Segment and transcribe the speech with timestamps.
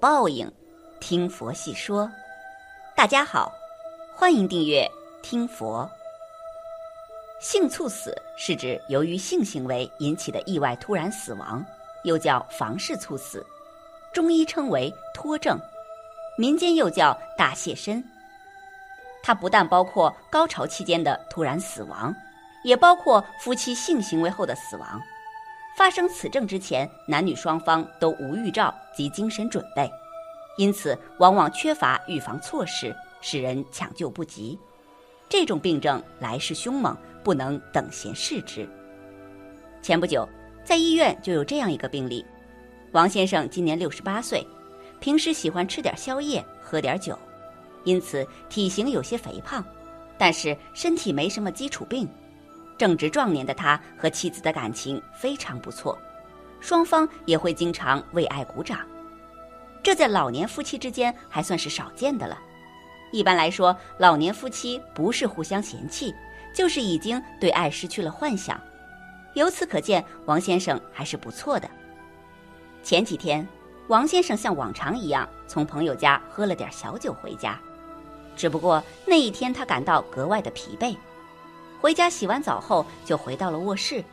[0.00, 0.48] 报应，
[1.00, 2.08] 听佛细说。
[2.94, 3.52] 大家好，
[4.14, 4.88] 欢迎订阅
[5.22, 5.90] 听佛。
[7.40, 11.64] 性猝死是指由于性行为引起的意外突然死亡，
[12.04, 13.44] 又叫房事猝死，
[14.12, 15.58] 中医称为脱症，
[16.36, 18.02] 民间又叫大泄身。
[19.20, 22.14] 它不但包括高潮期间的突然死亡，
[22.62, 25.02] 也包括夫妻性行为后的死亡。
[25.78, 29.88] 发生此症之前，男女双方都无预兆及精神准备，
[30.56, 34.58] 因此往往缺乏预防措施，使人抢救不及。
[35.28, 38.68] 这种病症来势凶猛，不能等闲视之。
[39.80, 40.28] 前不久，
[40.64, 42.26] 在医院就有这样一个病例：
[42.90, 44.44] 王先生今年六十八岁，
[44.98, 47.16] 平时喜欢吃点宵夜，喝点酒，
[47.84, 49.64] 因此体型有些肥胖，
[50.18, 52.08] 但是身体没什么基础病。
[52.78, 55.98] 正值壮年的他和妻子的感情非常不错，
[56.60, 58.78] 双方也会经常为爱鼓掌，
[59.82, 62.38] 这在老年夫妻之间还算是少见的了。
[63.10, 66.14] 一般来说，老年夫妻不是互相嫌弃，
[66.54, 68.60] 就是已经对爱失去了幻想。
[69.34, 71.68] 由此可见，王先生还是不错的。
[72.82, 73.46] 前几天，
[73.88, 77.58] 王先生像往常一样从朋友家喝了点小酒回家，
[78.36, 80.96] 只不过那一天他感到格外的疲惫。
[81.80, 84.04] 回家洗完澡后，就回到了卧室，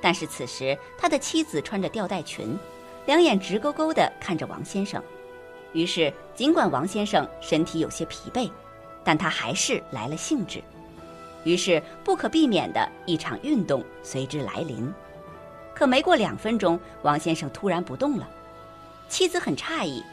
[0.00, 2.58] 但是此时他的妻子穿着吊带裙，
[3.06, 5.02] 两眼直勾勾地看着王先生。
[5.72, 8.50] 于是，尽管王先生身体有些疲惫，
[9.02, 10.62] 但他还是来了兴致。
[11.44, 14.92] 于是，不可避免的一场运动随之来临。
[15.74, 18.28] 可没过两分钟，王先生突然不动了。
[19.08, 20.04] 妻子很诧异，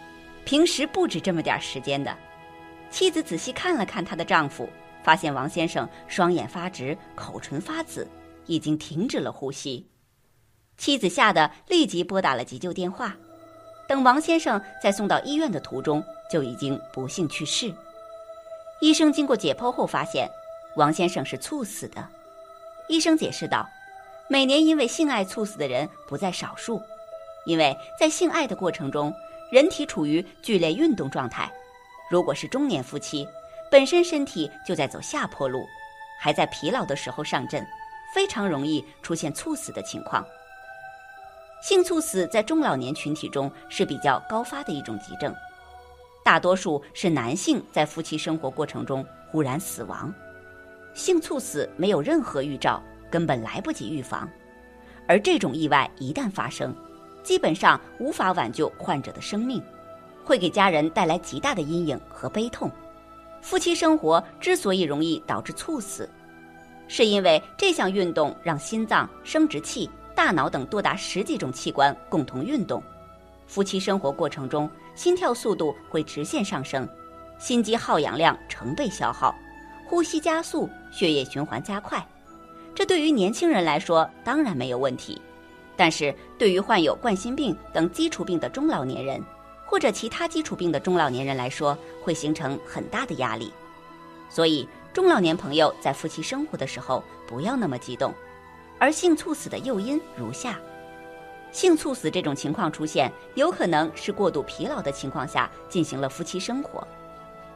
[0.45, 2.15] 平时不止这么点时间的。
[2.89, 4.69] 妻子仔细看了看她的丈夫。
[5.07, 8.05] 发现王先生双眼发直，口唇发紫，
[8.45, 9.87] 已经停止了呼吸。
[10.75, 13.15] 妻子吓得立即拨打了急救电话。
[13.87, 17.73] 等王先生在送到医院的途中，就已经不幸去世。
[18.81, 20.29] 医生经过解剖后发现，
[20.75, 22.05] 王先生是猝死的。
[22.89, 23.65] 医生解释道
[24.27, 26.81] ：“每年因为性爱猝死的人不在少数，
[27.45, 29.13] 因为在性爱的过程中，
[29.53, 31.49] 人体处于剧烈运动状态。
[32.11, 33.25] 如果是中年夫妻。”
[33.69, 35.67] 本身身体就在走下坡路，
[36.19, 37.65] 还在疲劳的时候上阵，
[38.13, 40.25] 非常容易出现猝死的情况。
[41.61, 45.35] 性猝死在中老年群体中是比较高发的一种急症，
[46.23, 50.13] 大多数是男性在夫妻生活过程中忽然死亡。
[50.93, 54.29] 性猝死没有任何预兆，根本来不及预防，
[55.07, 56.75] 而这种意外一旦发生，
[57.21, 59.61] 基本上无法挽救患者的生命，
[60.23, 62.71] 会给家人带来极大的阴影和悲痛。
[63.41, 66.09] 夫妻生活之所以容易导致猝死，
[66.87, 72.81] 是因为这项运动让心脏、生殖器、大脑等多达十几种器官共同运动。
[73.45, 76.87] 夫妻生活过程中，心跳速度会直线上升，
[77.37, 79.33] 心肌耗氧量成倍消耗，
[79.85, 82.05] 呼吸加速，血液循环加快。
[82.75, 85.21] 这对于年轻人来说当然没有问题，
[85.77, 89.23] 但是对于患有冠心病等基础病的中老年人。
[89.67, 93.53] 或者其他基础病的中老年人来说，会形成很大的压力，
[94.29, 98.13] 所以中老年朋友在夫妻生活的时候不要那么激动。
[98.79, 100.57] 而性猝死的诱因如下：
[101.51, 106.87] 性猝死这种情况出现，有可能是过度疲劳的情况下进行了夫妻生活。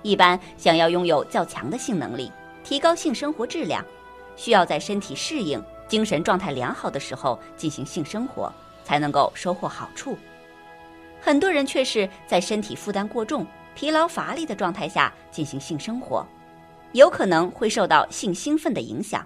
[0.01, 2.31] 一般想要拥有较强的性能力，
[2.63, 3.85] 提高性生活质量，
[4.35, 8.51] 需要在身体适应、精神状态良好的时候进行性生活，
[8.83, 10.17] 才能够收获好处。
[11.21, 13.45] 很多人却是在身体负担过重、
[13.75, 16.25] 疲劳乏力的状态下进行性生活，
[16.93, 19.25] 有可能会受到性兴奋的影响。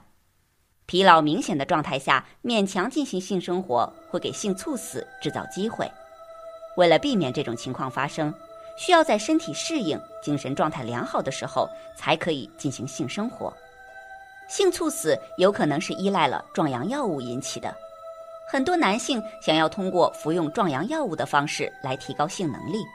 [0.87, 5.89] 疲劳明显的状态下勉强进行性生活，会给性猝死制造机会。
[6.75, 8.31] 为了避免这种情况发生，
[8.77, 13.51] 需要在身体适应、精神状态良好的时候才可以进行性生活。
[14.49, 17.73] 性猝死有可能是依赖了壮阳药物引起的。
[18.47, 22.85] 很多男性想要通过服用壮阳药物的方式来提高性能力，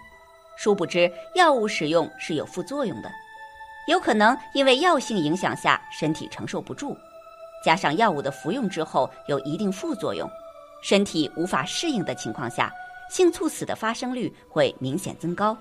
[0.56, 3.10] 殊不知药物使用是有副作用的，
[3.88, 6.96] 有可能因为药性影响下身体承受不住，
[7.64, 10.30] 加上药物的服用之后有一定副作用，
[10.82, 12.72] 身体无法适应的情况下，
[13.10, 15.56] 性猝死的发生率会明显增高。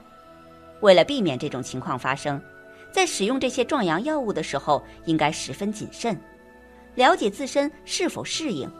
[0.81, 2.39] 为了避免这种情况发生，
[2.91, 6.15] 在使用这些壮阳药物的时候应该十分谨慎，
[6.93, 8.71] 了解自身是否适应。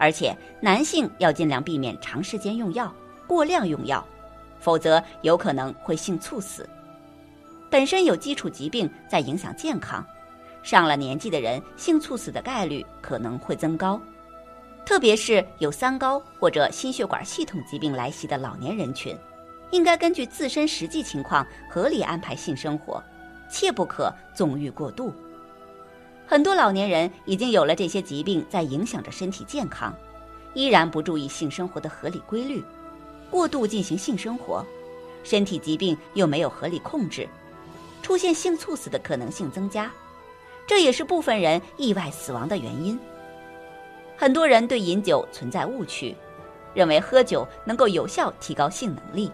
[0.00, 2.90] 而且，男性要尽量避免长时间用药、
[3.26, 4.02] 过量用药，
[4.58, 6.66] 否则有可能会性猝死。
[7.68, 10.02] 本身有基础疾病在影响健康，
[10.62, 14.00] 上了年纪的人性猝死的概率可能会增高，
[14.86, 19.14] 特别是有三高或者心血管系统疾病来袭的老年人群，
[19.70, 23.04] 应该根据自身实际情况合理安排性生活，
[23.50, 25.12] 切不可纵欲过度。
[26.30, 29.92] 很多老年人已经有了这些疾病在影响着身体健康，
[30.54, 32.62] 依然不注意性生活的合理规律，
[33.28, 34.64] 过度进行性生活，
[35.24, 37.28] 身体疾病又没有合理控制，
[38.00, 39.90] 出现性猝死的可能性增加，
[40.68, 42.96] 这也是部分人意外死亡的原因。
[44.16, 46.14] 很多人对饮酒存在误区，
[46.74, 49.32] 认为喝酒能够有效提高性能力，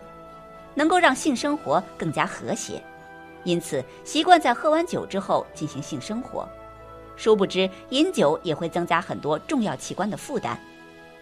[0.74, 2.82] 能够让性生活更加和谐，
[3.44, 6.48] 因此习惯在喝完酒之后进行性生活。
[7.16, 10.56] 殊不知，饮酒也会增加很多重要器官的负担，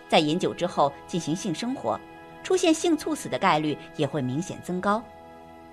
[0.09, 1.99] 在饮酒之后进行性生活，
[2.43, 5.03] 出现性猝死的概率也会明显增高。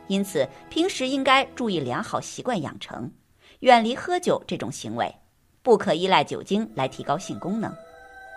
[0.07, 3.11] 因此，平时应该注意良好习惯养成，
[3.61, 5.13] 远离喝酒这种行为，
[5.63, 7.73] 不可依赖酒精来提高性功能，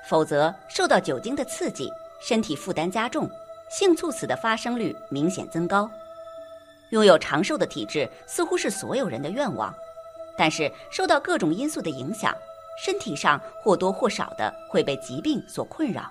[0.09, 1.91] 否则受到酒精的刺激，
[2.21, 3.29] 身体负担加重，
[3.71, 5.91] 性猝死的发生率明显增高。
[6.91, 9.75] 拥有长寿的体质似乎是所有人的愿望。
[10.37, 12.35] 但是受到各种因素的影响，
[12.85, 16.11] 身体上或多或少的会被疾病所困扰。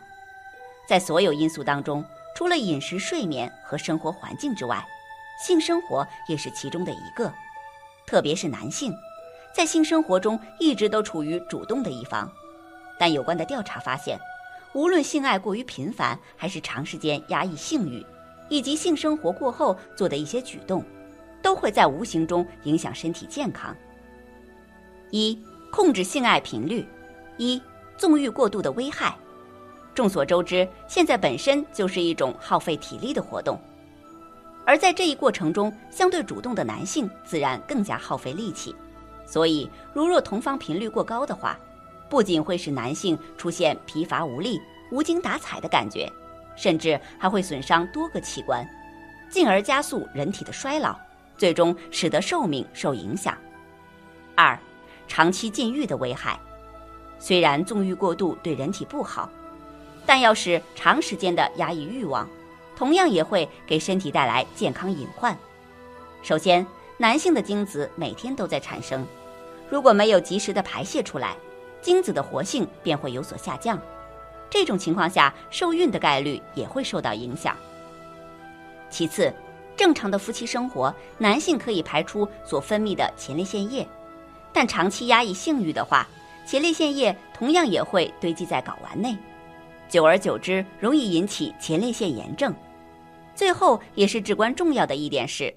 [0.87, 2.03] 在所有因素当中，
[2.35, 4.85] 除了饮食、睡眠和生活环境之外，
[5.45, 7.31] 性生活也是其中的一个。
[8.05, 8.93] 特别是男性，
[9.53, 12.29] 在性生活中一直都处于主动的一方。
[12.99, 14.19] 但有关的调查发现，
[14.73, 18.05] 无论性爱过于频繁，还是长时间压抑性欲，
[18.49, 20.83] 以及性生活过后做的一些举动，
[21.41, 23.75] 都会在无形中影响身体健康。
[25.13, 25.39] 一、
[25.69, 26.83] 控制性爱频率；
[27.37, 27.61] 一、
[27.97, 29.15] 纵欲过度的危害。
[29.93, 33.61] 众所周知，现在本身就是一种耗费体力的活动，
[34.65, 38.75] 而在这一过程中，相对主动的男性自然更加耗费力气。
[39.23, 41.59] 所以，如若同房频率过高的话，
[42.09, 44.59] 不仅会使男性出现疲乏无力、
[44.91, 46.11] 无精打采的感觉，
[46.55, 48.67] 甚至还会损伤多个器官，
[49.29, 50.95] 进而加速人体的衰老，
[51.37, 53.37] 最终使得寿命受影响。
[54.33, 54.57] 二。
[55.15, 56.39] 长期禁欲的危害，
[57.19, 59.29] 虽然纵欲过度对人体不好，
[60.07, 62.27] 但要是长时间的压抑欲望，
[62.75, 65.37] 同样也会给身体带来健康隐患。
[66.23, 66.65] 首先，
[66.97, 69.05] 男性的精子每天都在产生，
[69.69, 71.37] 如果没有及时的排泄出来，
[71.79, 73.79] 精子的活性便会有所下降。
[74.49, 77.55] 这种情况下，受孕的概率也会受到影响。
[78.89, 79.31] 其次，
[79.77, 83.87] 正常的夫妻生活，男性可以排出所分泌的前列腺液。
[84.53, 86.07] 但长期压抑性欲的话，
[86.45, 89.17] 前列腺液同样也会堆积在睾丸内，
[89.89, 92.53] 久而久之容易引起前列腺炎症。
[93.33, 95.51] 最后也是至关重要的一点是，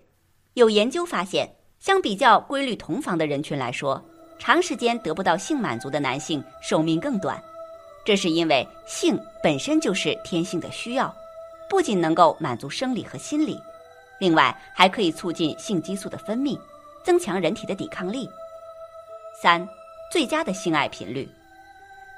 [0.54, 1.46] 有研究发现，
[1.78, 4.02] 相比较规律同房的人群来说，
[4.38, 7.38] 长时间得不到性满足的男性寿命更短。
[8.02, 11.14] 这是因为性本身就是天性的需要，
[11.68, 13.60] 不仅能够满足生理和心理，
[14.18, 16.58] 另外还可以促进性激素的分泌，
[17.04, 18.26] 增强人体的抵抗力。
[19.42, 19.68] 三，
[20.10, 21.28] 最佳的性爱频率，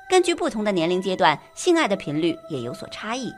[0.09, 3.35] 根据不同的年龄阶段，性爱的频率也有所差异。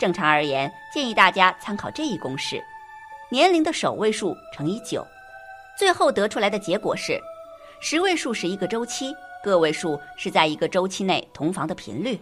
[0.00, 2.64] 正常而言，建议大家参考这一公式：
[3.30, 5.06] 年龄的首位数乘以九，
[5.76, 7.20] 最后得出来的结果是，
[7.82, 9.14] 十位数是一个周期，
[9.44, 12.18] 个位数是在一个周期内同房的频率。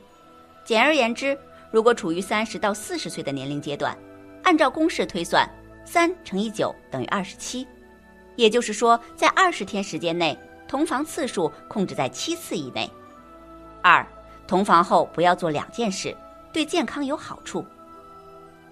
[0.65, 1.39] 简而言之，
[1.70, 3.97] 如果处于三十到四十岁的年龄阶段，
[4.43, 5.49] 按照公式推算，
[5.85, 7.65] 三乘以九等于二十七，
[8.35, 10.37] 也就是说，在二十天时间内。
[10.70, 12.89] 同房次数控制在七次以内。
[13.82, 14.06] 二，
[14.46, 16.17] 同房后不要做两件事，
[16.53, 17.67] 对健康有好处。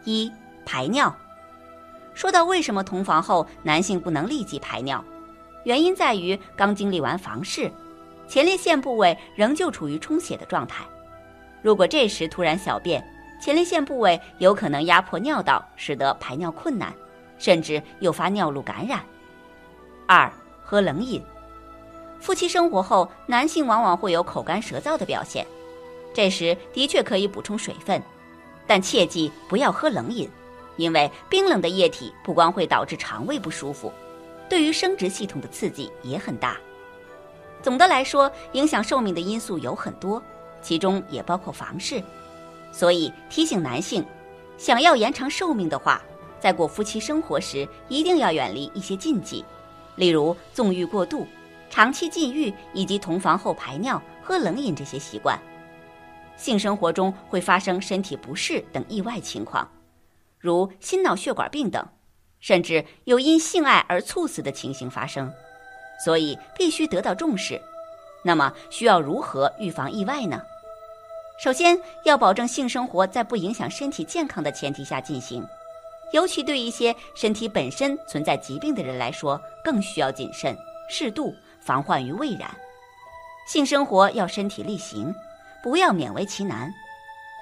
[0.05, 0.31] 一，
[0.65, 1.13] 排尿。
[2.15, 5.05] 说到为什么同房后男性不能立即排尿，
[5.65, 7.69] 原因在于刚经历完房事，
[8.29, 10.85] 前列腺部位仍旧处于充血的状态。
[11.63, 13.05] 如果这时突然小便，
[13.43, 16.95] 前列腺部位有可能压迫尿道，使得排尿困难，
[17.41, 19.03] 甚至诱发尿路感染。
[20.07, 21.21] 二，喝冷饮。
[22.21, 25.47] 夫妻生活后，男性往往会有口干舌燥的表现，
[26.13, 28.03] 这时的确可以补充水分，
[28.67, 30.29] 但切记不要喝冷饮，
[30.77, 33.93] 因为冰冷的液体不光会导致肠胃不舒服，
[34.49, 36.57] 对于生殖系统的刺激也很大。
[37.63, 40.23] 总的来说，影响寿命的因素有很多，
[40.61, 42.03] 其中也包括房事，
[42.73, 44.05] 所以提醒男性，
[44.59, 46.03] 想要延长寿命的话，
[46.41, 49.45] 在过夫妻生活时一定要远离一些禁忌，
[49.95, 51.27] 例如纵欲过度。
[51.71, 55.39] 长期禁欲以及同房后排尿、喝冷饮这些习惯，
[56.37, 59.71] 性生活中会发生身体不适等意外情况，
[60.39, 61.87] 如心脑血管病等，
[62.41, 65.33] 甚至有因性爱而猝死的情形发生，
[66.05, 67.61] 所以必须得到重视。
[68.23, 70.43] 那么，需要如何预防意外呢？
[71.41, 75.47] 首先要保证性生活在不影响身体健康的前提下进行，
[76.13, 80.57] 尤其对一些身体本身存在疾病的人来说，更需要谨慎、
[80.91, 81.33] 适度，
[81.69, 82.49] 防患于未然。
[83.47, 85.15] 性生活要身体力行，
[85.63, 86.73] 不要勉为其难。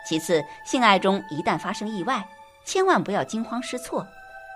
[0.05, 2.27] 其次，性爱中一旦发生意外，
[2.65, 4.05] 千万不要惊慌失措，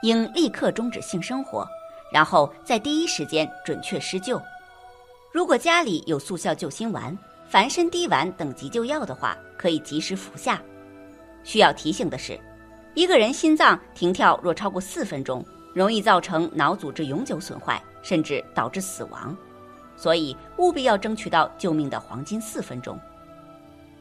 [0.03, 1.65] 应立刻终止性生活，
[2.12, 4.43] 然后在第一时间准确施救。
[5.31, 7.17] 如果家里有速效救心丸、
[7.49, 10.61] 凡参滴丸等急救药的话，可以及时服下。
[11.45, 12.37] 需要提醒的是，
[12.95, 19.37] 一个人心脏停跳若超过四分钟，容易造成脑组织永久损坏，甚至导致死亡。
[20.00, 22.99] 所以务必要争取到救命的黄金四分钟。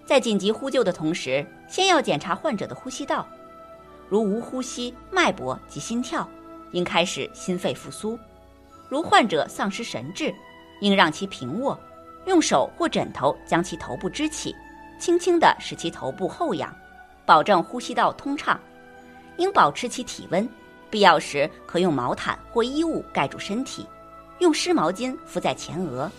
[0.06, 3.28] 在紧急呼救的同时，先要检查患者的呼吸道，
[4.08, 6.26] 如无呼吸、脉搏及心跳，
[6.72, 8.18] 应开始心肺复苏；
[8.88, 10.34] 如患者丧失神志，
[10.80, 11.78] 应让其平卧，
[12.26, 14.56] 用手或枕头将其头部支起，
[14.98, 16.74] 轻轻地使其头部后仰。
[17.26, 18.58] 保证呼吸道通畅，
[19.36, 20.48] 应保持其体温，
[20.90, 23.86] 必要时可用毛毯或衣物盖住身体，
[24.40, 26.12] 用湿毛巾敷在前额。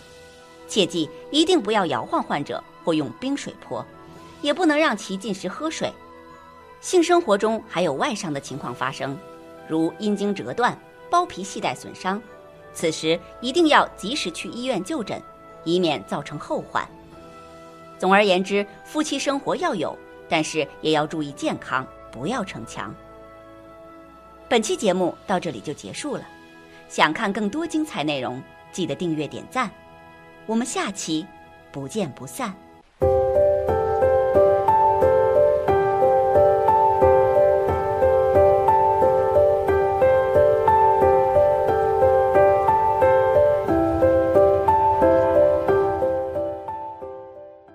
[0.67, 3.85] 切记一定不要摇晃患者或用冰水泼，
[4.41, 5.91] 也不能让其进食喝水。
[6.79, 9.17] 性生活中还有外伤的情况发生，
[9.67, 10.77] 如阴茎折断、
[11.09, 12.21] 包皮系带损伤，
[12.73, 15.21] 此时一定要及时去医院就诊，
[15.63, 16.87] 以免造成后患。
[17.99, 19.97] 总而言之，夫妻生活要有。
[20.33, 22.95] 但是也要注意健康，不要逞强。
[24.47, 26.23] 本期节目到这里就结束了，
[26.91, 28.43] 想看更多精彩内容，
[28.73, 29.71] 记得订阅点赞，
[30.45, 31.25] 我们下期
[31.71, 32.53] 不见不散。